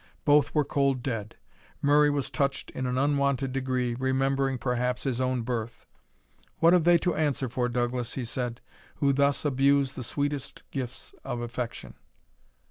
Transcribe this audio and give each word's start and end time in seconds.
Both 0.25 0.55
were 0.55 0.65
cold 0.65 1.03
dead. 1.03 1.35
Murray 1.79 2.09
was 2.09 2.31
touched 2.31 2.71
in 2.71 2.87
an 2.87 2.97
unwonted 2.97 3.51
degree, 3.51 3.93
remembering, 3.93 4.57
perhaps, 4.57 5.03
his 5.03 5.21
own 5.21 5.43
birth. 5.43 5.85
"What 6.57 6.73
have 6.73 6.85
they 6.85 6.97
to 6.97 7.13
answer 7.13 7.47
for, 7.47 7.69
Douglas," 7.69 8.15
he 8.15 8.25
said, 8.25 8.61
"who 8.95 9.13
thus 9.13 9.45
abuse 9.45 9.91
the 9.91 10.03
sweetest 10.03 10.63
gifts 10.71 11.13
of 11.23 11.39
affection?" 11.39 11.93